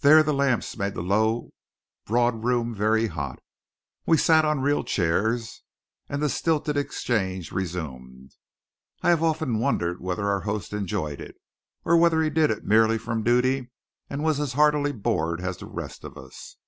There 0.00 0.22
the 0.22 0.34
lamps 0.34 0.76
made 0.76 0.92
the 0.92 1.00
low 1.00 1.54
broad 2.04 2.44
room 2.44 2.74
very 2.74 3.06
hot. 3.06 3.38
We 4.04 4.18
sat 4.18 4.44
on 4.44 4.60
real 4.60 4.84
chairs 4.84 5.62
and 6.10 6.20
the 6.22 6.28
stilted 6.28 6.76
exchange 6.76 7.52
resumed. 7.52 8.32
I 9.00 9.08
have 9.08 9.22
often 9.22 9.58
wondered 9.58 9.98
whether 10.02 10.28
our 10.28 10.40
host 10.42 10.74
enjoyed 10.74 11.22
it, 11.22 11.38
or 11.86 11.96
whether 11.96 12.20
he 12.20 12.28
did 12.28 12.50
it 12.50 12.66
merely 12.66 12.98
from 12.98 13.22
duty, 13.22 13.70
and 14.10 14.22
was 14.22 14.38
as 14.40 14.52
heartily 14.52 14.92
bored 14.92 15.40
as 15.40 15.56
the 15.56 15.64
rest 15.66 16.04
of 16.04 16.18
us. 16.18 16.58